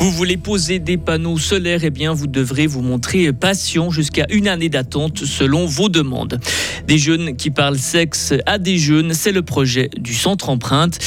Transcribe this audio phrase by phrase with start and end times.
[0.00, 4.48] Vous voulez poser des panneaux solaires, eh bien vous devrez vous montrer patient jusqu'à une
[4.48, 6.40] année d'attente selon vos demandes.
[6.86, 10.98] Des jeunes qui parlent sexe à des jeunes, c'est le projet du centre empreinte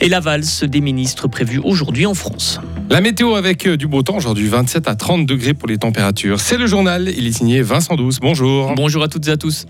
[0.00, 2.60] et la valse des ministres prévue aujourd'hui en France.
[2.90, 6.40] La météo avec euh, du beau temps aujourd'hui, 27 à 30 degrés pour les températures.
[6.40, 8.18] C'est le journal, il est signé Vincent Douce.
[8.18, 8.74] Bonjour.
[8.74, 9.66] Bonjour à toutes et à tous.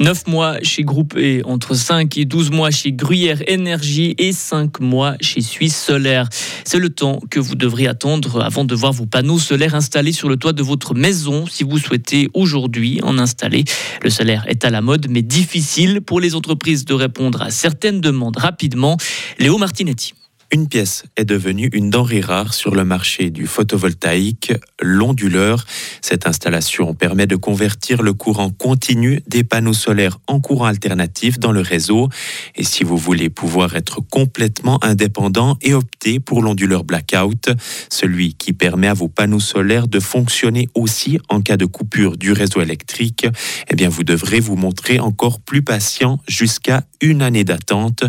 [0.00, 4.80] 9 mois chez Groupe E, entre 5 et 12 mois chez Gruyère Énergie et 5
[4.80, 6.28] mois chez Suisse Solaire.
[6.64, 10.28] C'est le temps que vous devrez attendre avant de voir vos panneaux solaires installés sur
[10.28, 13.62] le toit de votre maison si vous souhaitez aujourd'hui en installer.
[14.02, 18.00] Le solaire est à la mode mais difficile pour les entreprises de répondre à certaines
[18.00, 18.96] demandes rapidement.
[19.38, 20.14] Léo Martinetti.
[20.50, 25.66] Une pièce est devenue une denrée rare sur le marché du photovoltaïque, l'onduleur.
[26.00, 31.52] Cette installation permet de convertir le courant continu des panneaux solaires en courant alternatif dans
[31.52, 32.08] le réseau.
[32.56, 37.50] Et si vous voulez pouvoir être complètement indépendant et opter pour l'onduleur blackout,
[37.90, 42.32] celui qui permet à vos panneaux solaires de fonctionner aussi en cas de coupure du
[42.32, 43.26] réseau électrique,
[43.68, 48.04] eh bien vous devrez vous montrer encore plus patient jusqu'à une année d'attente.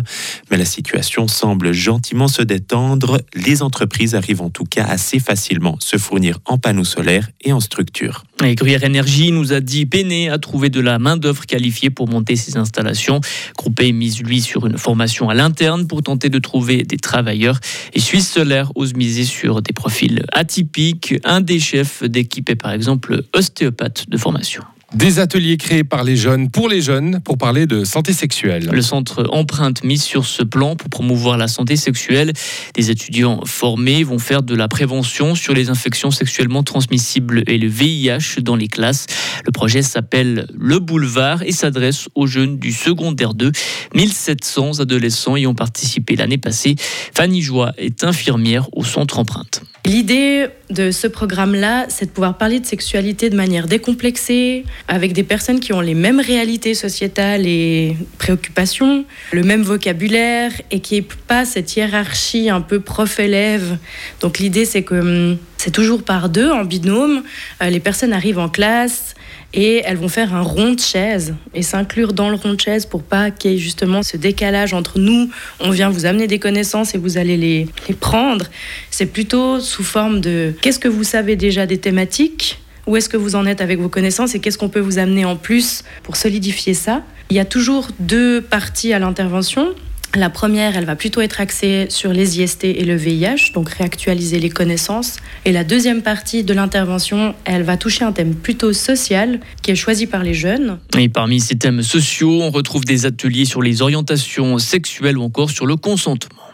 [0.50, 5.76] Mais la situation semble gentiment se détendre, les entreprises arrivent en tout cas assez facilement
[5.80, 8.24] se fournir en panneaux solaires et en structures.
[8.44, 12.36] Et Gruyère Énergie nous a dit peiner à trouver de la main-d'œuvre qualifiée pour monter
[12.36, 13.20] ces installations.
[13.56, 17.60] Groupé mise lui sur une formation à l'interne pour tenter de trouver des travailleurs.
[17.92, 21.14] Et Suisse Solaire ose miser sur des profils atypiques.
[21.24, 24.62] Un des chefs d'équipe est par exemple ostéopathe de formation.
[24.94, 28.68] Des ateliers créés par les jeunes pour les jeunes pour parler de santé sexuelle.
[28.72, 32.32] Le centre Empreinte mise sur ce plan pour promouvoir la santé sexuelle.
[32.74, 37.68] Des étudiants formés vont faire de la prévention sur les infections sexuellement transmissibles et le
[37.68, 39.06] VIH dans les classes.
[39.46, 43.52] Le projet s'appelle Le Boulevard et s'adresse aux jeunes du secondaire 2.
[43.94, 46.74] 1700 adolescents y ont participé l'année passée.
[47.14, 49.62] Fanny Joie est infirmière au centre Empreinte.
[49.86, 55.22] L'idée de ce programme-là, c'est de pouvoir parler de sexualité de manière décomplexée, avec des
[55.22, 61.06] personnes qui ont les mêmes réalités sociétales et préoccupations, le même vocabulaire, et qui n'ait
[61.26, 63.78] pas cette hiérarchie un peu prof-élève.
[64.20, 67.22] Donc l'idée, c'est que hum, c'est toujours par deux, en binôme.
[67.62, 69.14] Euh, les personnes arrivent en classe,
[69.52, 72.86] et elles vont faire un rond de chaise et s'inclure dans le rond de chaise
[72.86, 76.38] pour pas qu'il y ait justement ce décalage entre nous, on vient vous amener des
[76.38, 78.46] connaissances et vous allez les, les prendre.
[78.90, 82.60] C'est plutôt sous forme de qu'est-ce que vous savez déjà des thématiques?
[82.90, 85.24] Où est-ce que vous en êtes avec vos connaissances et qu'est-ce qu'on peut vous amener
[85.24, 87.04] en plus pour solidifier ça?
[87.30, 89.68] Il y a toujours deux parties à l'intervention.
[90.16, 94.40] La première, elle va plutôt être axée sur les IST et le VIH, donc réactualiser
[94.40, 95.18] les connaissances.
[95.44, 99.76] Et la deuxième partie de l'intervention, elle va toucher un thème plutôt social qui est
[99.76, 100.80] choisi par les jeunes.
[100.98, 105.50] Et parmi ces thèmes sociaux, on retrouve des ateliers sur les orientations sexuelles ou encore
[105.50, 106.49] sur le consentement.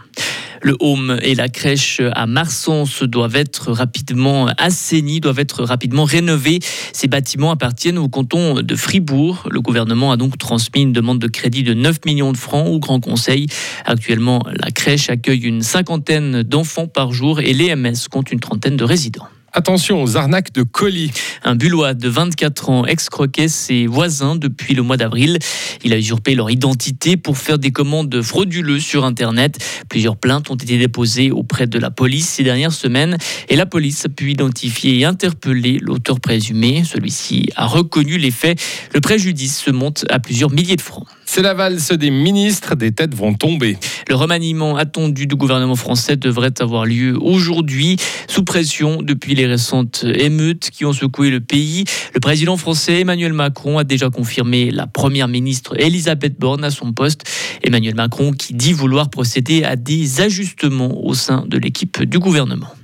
[0.62, 6.60] Le home et la crèche à Marsens doivent être rapidement assainis, doivent être rapidement rénovés.
[6.92, 9.48] Ces bâtiments appartiennent au canton de Fribourg.
[9.50, 12.78] Le gouvernement a donc transmis une demande de crédit de 9 millions de francs au
[12.78, 13.46] Grand Conseil.
[13.84, 18.84] Actuellement, la crèche accueille une cinquantaine d'enfants par jour et l'EMS compte une trentaine de
[18.84, 19.28] résidents.
[19.58, 21.12] Attention aux arnaques de colis.
[21.42, 25.38] Un Bullois de 24 ans excroquait ses voisins depuis le mois d'avril.
[25.82, 29.56] Il a usurpé leur identité pour faire des commandes frauduleuses sur Internet.
[29.88, 33.16] Plusieurs plaintes ont été déposées auprès de la police ces dernières semaines
[33.48, 36.84] et la police a pu identifier et interpeller l'auteur présumé.
[36.84, 38.60] Celui-ci a reconnu les faits.
[38.92, 41.06] Le préjudice se monte à plusieurs milliers de francs.
[41.24, 43.78] C'est la valse des ministres, des têtes vont tomber.
[44.08, 47.96] Le remaniement attendu du gouvernement français devrait avoir lieu aujourd'hui,
[48.28, 51.84] sous pression depuis les récentes émeutes qui ont secoué le pays.
[52.14, 56.92] Le président français Emmanuel Macron a déjà confirmé la première ministre Elisabeth Borne à son
[56.92, 57.24] poste.
[57.64, 62.75] Emmanuel Macron qui dit vouloir procéder à des ajustements au sein de l'équipe du gouvernement.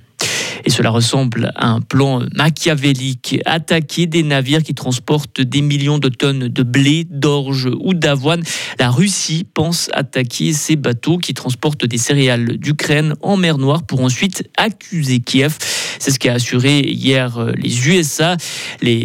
[0.64, 3.38] Et cela ressemble à un plan machiavélique.
[3.44, 8.42] Attaquer des navires qui transportent des millions de tonnes de blé, d'orge ou d'avoine.
[8.78, 14.02] La Russie pense attaquer ces bateaux qui transportent des céréales d'Ukraine en mer Noire pour
[14.02, 15.56] ensuite accuser Kiev.
[15.98, 18.36] C'est ce qu'a assuré hier les USA.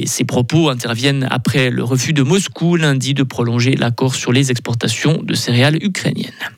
[0.06, 5.22] Ces propos interviennent après le refus de Moscou lundi de prolonger l'accord sur les exportations
[5.22, 6.57] de céréales ukrainiennes.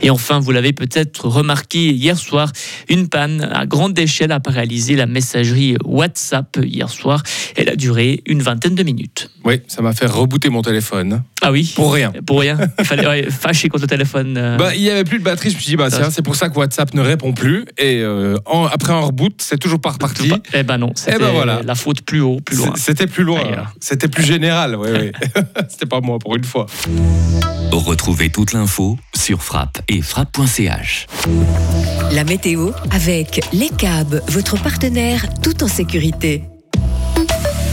[0.00, 2.52] Et enfin, vous l'avez peut-être remarqué hier soir,
[2.88, 7.22] une panne à grande échelle a paralysé la messagerie WhatsApp hier soir.
[7.56, 9.30] Elle a duré une vingtaine de minutes.
[9.44, 11.22] Oui, ça m'a fait rebooter mon téléphone.
[11.40, 11.72] Ah oui?
[11.74, 12.12] Pour rien.
[12.26, 12.58] Pour rien?
[12.78, 14.36] Il fallait ouais, fâcher contre le téléphone.
[14.36, 16.22] euh, Bah, il y avait plus de batterie, je me suis dit, bah, tiens, c'est
[16.22, 17.64] pour ça que WhatsApp ne répond plus.
[17.78, 20.32] Et euh, en- après un reboot, c'est toujours pas reparti.
[20.52, 21.60] Eh ben non, c'était ben voilà.
[21.64, 22.72] la faute plus haut, plus loin.
[22.76, 23.40] C'était plus loin.
[23.80, 25.12] C'était plus général, oui, oui.
[25.68, 26.66] C'était pas moi pour une fois.
[27.70, 31.06] Retrouvez toute l'info sur frappe et frappe.ch.
[32.12, 36.44] La météo avec Les câbles, votre partenaire tout en sécurité.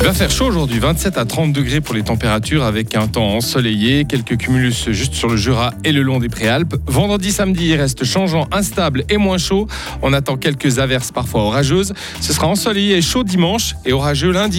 [0.01, 3.37] Il va faire chaud aujourd'hui, 27 à 30 degrés pour les températures avec un temps
[3.37, 6.75] ensoleillé, quelques cumulus juste sur le Jura et le long des Préalpes.
[6.85, 9.67] Vendredi, samedi, il reste changeant, instable et moins chaud.
[10.01, 11.93] On attend quelques averses parfois orageuses.
[12.19, 14.53] Ce sera ensoleillé et chaud dimanche et orageux lundi.